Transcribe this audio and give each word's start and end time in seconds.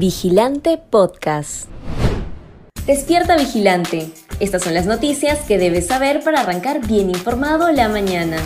Vigilante 0.00 0.78
Podcast. 0.78 1.68
Despierta 2.86 3.36
Vigilante. 3.36 4.10
Estas 4.40 4.62
son 4.62 4.72
las 4.72 4.86
noticias 4.86 5.40
que 5.40 5.58
debes 5.58 5.88
saber 5.88 6.24
para 6.24 6.40
arrancar 6.40 6.86
bien 6.86 7.10
informado 7.10 7.70
la 7.70 7.90
mañana. 7.90 8.38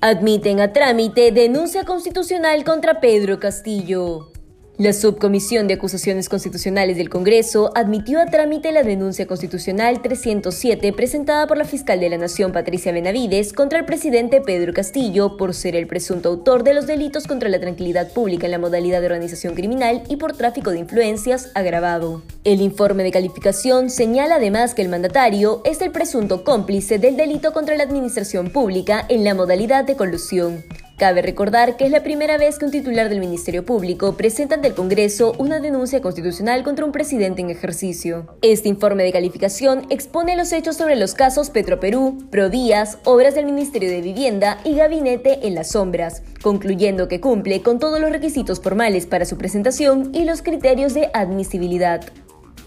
Admiten 0.00 0.58
a 0.58 0.72
trámite 0.72 1.30
denuncia 1.30 1.84
constitucional 1.84 2.64
contra 2.64 2.98
Pedro 2.98 3.38
Castillo. 3.38 4.32
La 4.80 4.94
Subcomisión 4.94 5.68
de 5.68 5.74
Acusaciones 5.74 6.30
Constitucionales 6.30 6.96
del 6.96 7.10
Congreso 7.10 7.70
admitió 7.74 8.18
a 8.18 8.24
trámite 8.24 8.72
la 8.72 8.82
denuncia 8.82 9.26
constitucional 9.26 10.00
307 10.00 10.94
presentada 10.94 11.46
por 11.46 11.58
la 11.58 11.66
fiscal 11.66 12.00
de 12.00 12.08
la 12.08 12.16
Nación 12.16 12.52
Patricia 12.52 12.90
Benavides 12.90 13.52
contra 13.52 13.78
el 13.78 13.84
presidente 13.84 14.40
Pedro 14.40 14.72
Castillo 14.72 15.36
por 15.36 15.52
ser 15.52 15.76
el 15.76 15.86
presunto 15.86 16.30
autor 16.30 16.64
de 16.64 16.72
los 16.72 16.86
delitos 16.86 17.26
contra 17.26 17.50
la 17.50 17.60
tranquilidad 17.60 18.10
pública 18.14 18.46
en 18.46 18.52
la 18.52 18.58
modalidad 18.58 19.00
de 19.00 19.08
organización 19.08 19.54
criminal 19.54 20.02
y 20.08 20.16
por 20.16 20.34
tráfico 20.34 20.70
de 20.70 20.78
influencias 20.78 21.50
agravado. 21.54 22.22
El 22.44 22.62
informe 22.62 23.02
de 23.02 23.12
calificación 23.12 23.90
señala 23.90 24.36
además 24.36 24.72
que 24.72 24.80
el 24.80 24.88
mandatario 24.88 25.60
es 25.66 25.82
el 25.82 25.90
presunto 25.90 26.42
cómplice 26.42 26.98
del 26.98 27.18
delito 27.18 27.52
contra 27.52 27.76
la 27.76 27.82
administración 27.82 28.48
pública 28.48 29.04
en 29.10 29.24
la 29.24 29.34
modalidad 29.34 29.84
de 29.84 29.96
colusión. 29.96 30.64
Cabe 31.00 31.22
recordar 31.22 31.78
que 31.78 31.86
es 31.86 31.90
la 31.90 32.02
primera 32.02 32.36
vez 32.36 32.58
que 32.58 32.66
un 32.66 32.70
titular 32.70 33.08
del 33.08 33.20
Ministerio 33.20 33.64
Público 33.64 34.18
presenta 34.18 34.56
ante 34.56 34.68
el 34.68 34.74
Congreso 34.74 35.32
una 35.38 35.58
denuncia 35.58 36.02
constitucional 36.02 36.62
contra 36.62 36.84
un 36.84 36.92
presidente 36.92 37.40
en 37.40 37.48
ejercicio. 37.48 38.26
Este 38.42 38.68
informe 38.68 39.02
de 39.04 39.10
calificación 39.10 39.86
expone 39.88 40.36
los 40.36 40.52
hechos 40.52 40.76
sobre 40.76 40.96
los 40.96 41.14
casos 41.14 41.48
Petroperú, 41.48 42.28
Prodías, 42.30 42.98
obras 43.04 43.34
del 43.34 43.46
Ministerio 43.46 43.88
de 43.88 44.02
Vivienda 44.02 44.58
y 44.62 44.74
Gabinete 44.74 45.46
en 45.46 45.54
las 45.54 45.70
sombras, 45.70 46.22
concluyendo 46.42 47.08
que 47.08 47.18
cumple 47.18 47.62
con 47.62 47.78
todos 47.78 47.98
los 47.98 48.10
requisitos 48.10 48.60
formales 48.60 49.06
para 49.06 49.24
su 49.24 49.38
presentación 49.38 50.10
y 50.12 50.26
los 50.26 50.42
criterios 50.42 50.92
de 50.92 51.08
admisibilidad. 51.14 52.02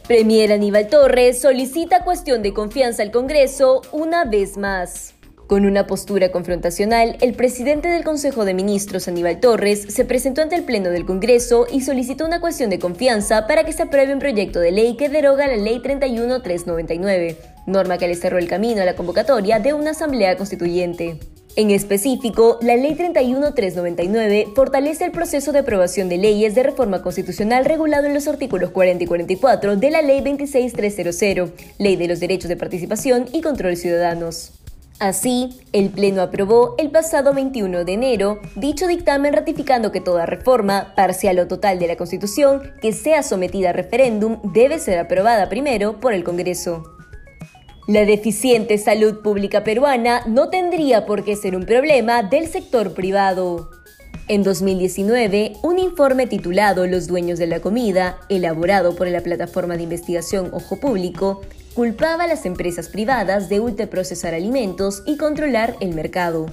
Premier 0.08 0.54
Aníbal 0.54 0.88
Torres 0.88 1.40
solicita 1.40 2.04
cuestión 2.04 2.42
de 2.42 2.52
confianza 2.52 3.04
al 3.04 3.12
Congreso 3.12 3.84
una 3.92 4.26
vez 4.26 4.58
más. 4.58 5.14
Con 5.54 5.68
una 5.68 5.86
postura 5.86 6.32
confrontacional, 6.32 7.16
el 7.22 7.36
presidente 7.36 7.88
del 7.88 8.04
Consejo 8.04 8.44
de 8.44 8.56
Ministros, 8.56 9.08
Aníbal 9.08 9.40
Torres, 9.40 9.86
se 9.88 10.04
presentó 10.04 10.42
ante 10.42 10.56
el 10.56 10.64
Pleno 10.64 10.90
del 10.90 11.06
Congreso 11.06 11.68
y 11.72 11.82
solicitó 11.82 12.26
una 12.26 12.42
cuestión 12.42 12.72
de 12.72 12.80
confianza 12.80 13.46
para 13.46 13.64
que 13.64 13.72
se 13.72 13.84
apruebe 13.84 14.14
un 14.14 14.20
proyecto 14.20 14.60
de 14.60 14.72
ley 14.72 14.98
que 14.98 15.10
deroga 15.10 15.46
la 15.46 15.58
Ley 15.58 15.80
31399, 15.80 17.38
norma 17.68 18.00
que 18.00 18.08
le 18.08 18.16
cerró 18.16 18.40
el 18.40 18.48
camino 18.48 18.82
a 18.82 18.86
la 18.86 18.96
convocatoria 18.96 19.60
de 19.60 19.76
una 19.76 19.92
asamblea 19.92 20.38
constituyente. 20.38 21.20
En 21.56 21.70
específico, 21.70 22.58
la 22.64 22.76
Ley 22.76 22.96
31399 22.96 24.48
fortalece 24.56 25.06
el 25.06 25.12
proceso 25.12 25.52
de 25.52 25.60
aprobación 25.60 26.10
de 26.10 26.18
leyes 26.18 26.56
de 26.56 26.64
reforma 26.64 27.04
constitucional 27.04 27.66
regulado 27.66 28.08
en 28.08 28.16
los 28.16 28.28
artículos 28.28 28.72
40 28.72 29.04
y 29.04 29.06
44 29.06 29.76
de 29.76 29.92
la 29.92 30.02
Ley 30.02 30.22
26300, 30.22 31.52
Ley 31.78 31.96
de 31.96 32.08
los 32.08 32.20
Derechos 32.20 32.50
de 32.50 32.58
Participación 32.58 33.28
y 33.32 33.42
Control 33.42 33.78
Ciudadanos. 33.78 34.63
Así, 35.00 35.50
el 35.74 35.90
Pleno 35.90 36.22
aprobó 36.22 36.76
el 36.78 36.92
pasado 36.92 37.34
21 37.34 37.84
de 37.84 37.94
enero 37.94 38.40
dicho 38.56 38.88
dictamen 38.88 39.34
ratificando 39.34 39.92
que 39.92 40.02
toda 40.02 40.26
reforma, 40.26 40.94
parcial 40.96 41.40
o 41.40 41.48
total 41.48 41.80
de 41.80 41.88
la 41.88 41.98
Constitución, 41.98 42.72
que 42.82 42.94
sea 42.94 43.24
sometida 43.24 43.72
a 43.72 43.74
referéndum 43.74 44.40
debe 44.54 44.80
ser 44.80 45.00
aprobada 45.00 45.50
primero 45.50 46.00
por 46.00 46.14
el 46.14 46.24
Congreso. 46.24 46.84
La 47.88 48.06
deficiente 48.06 48.78
salud 48.78 49.22
pública 49.22 49.66
peruana 49.66 50.22
no 50.26 50.50
tendría 50.50 51.06
por 51.06 51.26
qué 51.26 51.36
ser 51.36 51.56
un 51.56 51.66
problema 51.66 52.24
del 52.24 52.48
sector 52.48 52.94
privado. 52.94 53.72
En 54.30 54.42
2019, 54.42 55.58
un 55.64 55.80
informe 55.80 56.28
titulado 56.28 56.88
Los 56.88 57.08
dueños 57.08 57.40
de 57.40 57.48
la 57.48 57.60
comida, 57.60 58.20
elaborado 58.30 58.96
por 58.96 59.10
la 59.10 59.20
plataforma 59.20 59.76
de 59.76 59.84
investigación 59.84 60.50
Ojo 60.54 60.80
Público, 60.80 61.42
culpaba 61.74 62.26
a 62.26 62.28
las 62.28 62.46
empresas 62.46 62.90
privadas 62.90 63.50
de 63.50 63.60
ultraprocesar 63.60 64.34
alimentos 64.34 65.04
y 65.06 65.18
controlar 65.18 65.76
el 65.80 65.96
mercado. 65.96 66.46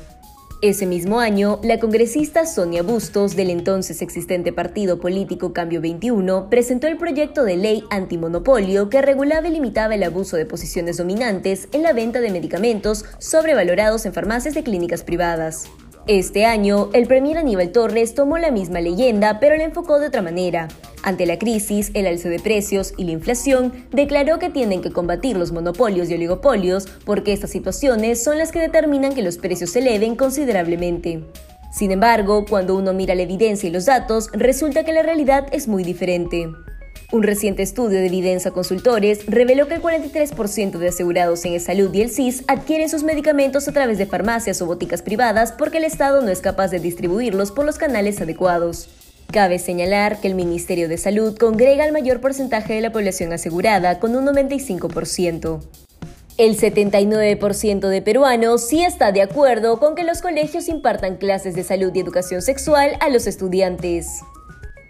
Ese 0.62 0.84
mismo 0.84 1.20
año, 1.20 1.58
la 1.62 1.80
congresista 1.80 2.44
Sonia 2.44 2.82
Bustos, 2.82 3.34
del 3.34 3.48
entonces 3.48 4.02
existente 4.02 4.52
partido 4.52 5.00
político 5.00 5.54
Cambio 5.54 5.80
21, 5.80 6.50
presentó 6.50 6.86
el 6.86 6.98
proyecto 6.98 7.44
de 7.44 7.56
ley 7.56 7.84
antimonopolio 7.90 8.90
que 8.90 9.00
regulaba 9.00 9.48
y 9.48 9.52
limitaba 9.52 9.94
el 9.94 10.02
abuso 10.02 10.36
de 10.36 10.44
posiciones 10.44 10.98
dominantes 10.98 11.68
en 11.72 11.82
la 11.82 11.94
venta 11.94 12.20
de 12.20 12.30
medicamentos 12.30 13.06
sobrevalorados 13.18 14.04
en 14.04 14.12
farmacias 14.12 14.54
de 14.54 14.62
clínicas 14.62 15.02
privadas. 15.02 15.70
Este 16.12 16.44
año, 16.44 16.90
el 16.92 17.06
premier 17.06 17.38
Aníbal 17.38 17.70
Torres 17.70 18.16
tomó 18.16 18.36
la 18.36 18.50
misma 18.50 18.80
leyenda, 18.80 19.38
pero 19.38 19.56
la 19.56 19.62
enfocó 19.62 20.00
de 20.00 20.08
otra 20.08 20.22
manera. 20.22 20.66
Ante 21.04 21.24
la 21.24 21.38
crisis, 21.38 21.92
el 21.94 22.08
alza 22.08 22.28
de 22.28 22.40
precios 22.40 22.94
y 22.96 23.04
la 23.04 23.12
inflación, 23.12 23.86
declaró 23.92 24.40
que 24.40 24.50
tienen 24.50 24.82
que 24.82 24.90
combatir 24.90 25.36
los 25.36 25.52
monopolios 25.52 26.10
y 26.10 26.14
oligopolios 26.14 26.88
porque 27.04 27.32
estas 27.32 27.50
situaciones 27.50 28.24
son 28.24 28.38
las 28.38 28.50
que 28.50 28.58
determinan 28.58 29.14
que 29.14 29.22
los 29.22 29.38
precios 29.38 29.70
se 29.70 29.78
eleven 29.78 30.16
considerablemente. 30.16 31.22
Sin 31.72 31.92
embargo, 31.92 32.44
cuando 32.44 32.74
uno 32.74 32.92
mira 32.92 33.14
la 33.14 33.22
evidencia 33.22 33.68
y 33.68 33.72
los 33.72 33.86
datos, 33.86 34.30
resulta 34.32 34.82
que 34.82 34.92
la 34.92 35.04
realidad 35.04 35.46
es 35.52 35.68
muy 35.68 35.84
diferente. 35.84 36.48
Un 37.12 37.24
reciente 37.24 37.64
estudio 37.64 37.98
de 37.98 38.06
Evidencia 38.06 38.52
Consultores 38.52 39.26
reveló 39.26 39.66
que 39.66 39.74
el 39.74 39.82
43% 39.82 40.78
de 40.78 40.88
asegurados 40.88 41.44
en 41.44 41.58
salud 41.58 41.92
y 41.92 42.02
el 42.02 42.10
CIS 42.10 42.44
adquieren 42.46 42.88
sus 42.88 43.02
medicamentos 43.02 43.66
a 43.66 43.72
través 43.72 43.98
de 43.98 44.06
farmacias 44.06 44.62
o 44.62 44.66
boticas 44.66 45.02
privadas 45.02 45.52
porque 45.52 45.78
el 45.78 45.84
Estado 45.84 46.22
no 46.22 46.28
es 46.28 46.40
capaz 46.40 46.68
de 46.68 46.78
distribuirlos 46.78 47.50
por 47.50 47.66
los 47.66 47.78
canales 47.78 48.20
adecuados. 48.20 48.88
Cabe 49.32 49.58
señalar 49.58 50.20
que 50.20 50.28
el 50.28 50.36
Ministerio 50.36 50.88
de 50.88 50.98
Salud 50.98 51.36
congrega 51.36 51.84
el 51.84 51.92
mayor 51.92 52.20
porcentaje 52.20 52.74
de 52.74 52.80
la 52.80 52.92
población 52.92 53.32
asegurada 53.32 53.98
con 53.98 54.14
un 54.14 54.26
95%. 54.26 55.60
El 56.36 56.56
79% 56.56 57.88
de 57.88 58.02
peruanos 58.02 58.68
sí 58.68 58.82
está 58.84 59.10
de 59.10 59.22
acuerdo 59.22 59.78
con 59.80 59.96
que 59.96 60.04
los 60.04 60.22
colegios 60.22 60.68
impartan 60.68 61.16
clases 61.16 61.54
de 61.54 61.64
salud 61.64 61.90
y 61.94 62.00
educación 62.00 62.40
sexual 62.40 62.92
a 63.00 63.08
los 63.08 63.26
estudiantes. 63.26 64.22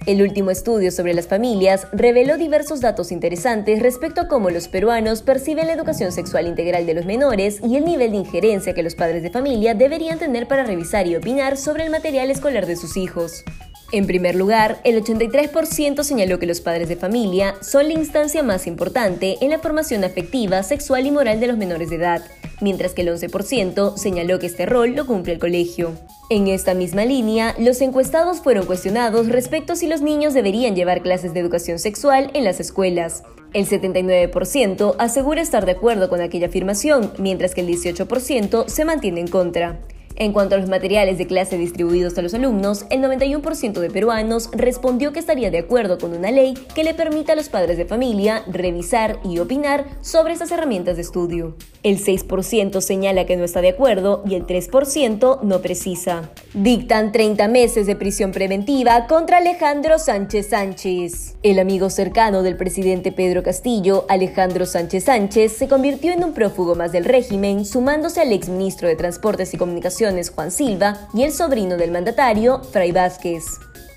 El 0.06 0.22
último 0.22 0.50
estudio 0.50 0.91
sobre 0.91 1.12
las 1.12 1.28
familias 1.28 1.87
reveló 1.93 2.38
diversos 2.38 2.81
datos 2.81 3.12
interesantes 3.12 3.83
respecto 3.83 4.22
a 4.22 4.28
cómo 4.28 4.49
los 4.49 4.66
peruanos 4.66 5.21
perciben 5.21 5.66
la 5.66 5.75
educación 5.75 6.11
sexual 6.11 6.47
integral 6.47 6.87
de 6.87 6.94
los 6.94 7.05
menores 7.05 7.61
y 7.62 7.77
el 7.77 7.84
nivel 7.84 8.12
de 8.12 8.16
injerencia 8.16 8.72
que 8.72 8.83
los 8.83 8.94
padres 8.94 9.22
de 9.22 9.31
familia 9.31 9.75
deberían 9.75 10.19
tener 10.19 10.49
para 10.49 10.65
revisar 10.65 11.06
y 11.06 11.16
opinar 11.16 11.59
sobre 11.59 11.84
el 11.84 11.91
material 11.91 12.31
escolar 12.31 12.65
de 12.65 12.77
sus 12.77 12.97
hijos. 12.97 13.44
En 13.93 14.06
primer 14.06 14.37
lugar, 14.37 14.81
el 14.84 15.03
83% 15.05 16.03
señaló 16.03 16.38
que 16.38 16.47
los 16.47 16.62
padres 16.62 16.88
de 16.88 16.97
familia 16.97 17.56
son 17.61 17.88
la 17.88 17.94
instancia 17.94 18.43
más 18.43 18.67
importante 18.67 19.37
en 19.43 19.50
la 19.50 19.59
formación 19.59 20.05
afectiva, 20.05 20.62
sexual 20.62 21.06
y 21.06 21.11
moral 21.11 21.41
de 21.41 21.49
los 21.49 21.59
menores 21.59 21.91
de 21.91 21.97
edad, 21.97 22.22
mientras 22.60 22.94
que 22.94 23.03
el 23.03 23.09
11% 23.09 23.97
señaló 23.97 24.38
que 24.38 24.47
este 24.47 24.66
rol 24.66 24.94
lo 24.94 25.06
cumple 25.06 25.34
el 25.34 25.38
colegio. 25.38 25.93
En 26.31 26.48
esta 26.48 26.75
misma 26.75 27.04
línea, 27.04 27.54
los 27.59 27.81
encuestados 27.81 28.41
fueron 28.41 28.66
cuestionados 28.66 29.28
respecto 29.28 29.72
a 29.72 29.76
si 29.76 29.87
los 29.87 30.00
niños 30.00 30.34
deberían 30.34 30.76
llevar 30.76 31.03
clases 31.03 31.34
de 31.34 31.41
educación 31.41 31.78
sexual 31.78 32.31
en 32.34 32.44
las 32.44 32.60
escuelas. 32.60 33.25
El 33.53 33.66
79% 33.66 34.94
asegura 34.99 35.43
estar 35.43 35.66
de 35.66 35.72
acuerdo 35.72 36.09
con 36.09 36.20
aquella 36.20 36.47
afirmación, 36.47 37.12
mientras 37.19 37.54
que 37.54 37.62
el 37.62 37.69
18% 37.69 38.69
se 38.69 38.84
mantiene 38.84 39.20
en 39.20 39.28
contra. 39.28 39.81
En 40.20 40.34
cuanto 40.34 40.54
a 40.54 40.58
los 40.58 40.69
materiales 40.69 41.16
de 41.16 41.26
clase 41.26 41.56
distribuidos 41.56 42.19
a 42.19 42.20
los 42.20 42.34
alumnos, 42.34 42.84
el 42.91 43.00
91% 43.00 43.81
de 43.81 43.88
peruanos 43.88 44.50
respondió 44.53 45.14
que 45.14 45.19
estaría 45.19 45.50
de 45.50 45.60
acuerdo 45.60 45.97
con 45.97 46.12
una 46.12 46.31
ley 46.31 46.53
que 46.75 46.84
le 46.84 46.92
permita 46.92 47.32
a 47.32 47.36
los 47.36 47.48
padres 47.48 47.78
de 47.78 47.86
familia 47.86 48.44
revisar 48.47 49.19
y 49.25 49.38
opinar 49.38 49.86
sobre 50.03 50.34
estas 50.34 50.50
herramientas 50.53 50.97
de 50.97 51.03
estudio. 51.03 51.56
El 51.82 52.04
6% 52.04 52.82
señala 52.82 53.25
que 53.25 53.38
no 53.38 53.44
está 53.44 53.62
de 53.62 53.70
acuerdo 53.70 54.22
y 54.26 54.34
el 54.34 54.47
3% 54.47 55.41
no 55.41 55.62
precisa. 55.62 56.31
Dictan 56.52 57.12
30 57.12 57.48
meses 57.48 57.87
de 57.87 57.97
prisión 57.97 58.31
preventiva 58.32 59.06
contra 59.06 59.38
Alejandro 59.38 59.99
Sánchez 59.99 60.50
Sánchez. 60.50 61.37
El 61.43 61.58
amigo 61.58 61.88
cercano 61.88 62.43
del 62.43 62.58
presidente 62.58 63.11
Pedro 63.11 63.43
Castillo, 63.43 64.05
Alejandro 64.11 64.66
Sánchez 64.66 65.05
Sánchez, 65.05 65.52
se 65.52 65.69
convirtió 65.69 66.12
en 66.12 66.25
un 66.25 66.34
prófugo 66.34 66.75
más 66.75 66.93
del 66.93 67.06
régimen, 67.06 67.64
sumándose 67.64 68.20
al 68.20 68.32
exministro 68.32 68.87
de 68.87 68.96
Transportes 68.96 69.55
y 69.55 69.56
Comunicaciones, 69.56 70.10
Juan 70.35 70.51
Silva, 70.51 71.09
y 71.15 71.23
el 71.23 71.33
sobrino 71.33 71.77
del 71.77 71.91
mandatario, 71.91 72.62
Fray 72.65 72.93
Vázquez. 72.93 73.45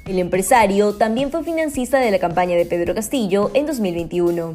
El 0.05 0.19
empresario 0.19 0.95
también 0.95 1.31
fue 1.31 1.43
financista 1.43 1.99
de 1.99 2.11
la 2.11 2.19
campaña 2.19 2.55
de 2.55 2.65
Pedro 2.65 2.93
Castillo 2.93 3.51
en 3.53 3.65
2021. 3.65 4.53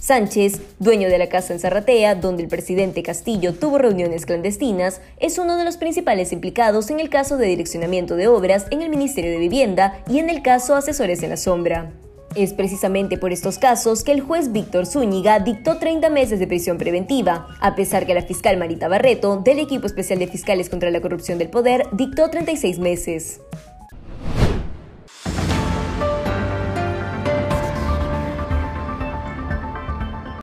Sánchez, 0.00 0.60
dueño 0.78 1.08
de 1.08 1.18
la 1.18 1.28
casa 1.28 1.52
en 1.52 1.60
Zarratea, 1.60 2.14
donde 2.14 2.42
el 2.42 2.48
presidente 2.48 3.02
Castillo 3.02 3.54
tuvo 3.54 3.78
reuniones 3.78 4.24
clandestinas, 4.24 5.00
es 5.18 5.38
uno 5.38 5.56
de 5.56 5.64
los 5.64 5.76
principales 5.76 6.32
implicados 6.32 6.90
en 6.90 7.00
el 7.00 7.10
caso 7.10 7.36
de 7.36 7.46
direccionamiento 7.46 8.16
de 8.16 8.26
obras 8.26 8.66
en 8.70 8.80
el 8.80 8.88
Ministerio 8.88 9.30
de 9.30 9.38
Vivienda 9.38 10.02
y 10.08 10.18
en 10.18 10.30
el 10.30 10.42
caso 10.42 10.74
Asesores 10.74 11.22
en 11.22 11.30
la 11.30 11.36
Sombra. 11.36 11.92
Es 12.36 12.52
precisamente 12.54 13.18
por 13.18 13.32
estos 13.32 13.58
casos 13.58 14.04
que 14.04 14.12
el 14.12 14.20
juez 14.20 14.52
Víctor 14.52 14.86
Zúñiga 14.86 15.40
dictó 15.40 15.78
30 15.78 16.10
meses 16.10 16.38
de 16.38 16.46
prisión 16.46 16.78
preventiva, 16.78 17.48
a 17.60 17.74
pesar 17.74 18.06
que 18.06 18.14
la 18.14 18.22
fiscal 18.22 18.56
Marita 18.56 18.86
Barreto, 18.86 19.38
del 19.38 19.58
equipo 19.58 19.86
especial 19.86 20.20
de 20.20 20.28
fiscales 20.28 20.70
contra 20.70 20.90
la 20.90 21.00
corrupción 21.00 21.38
del 21.38 21.50
poder, 21.50 21.88
dictó 21.90 22.30
36 22.30 22.78
meses. 22.78 23.40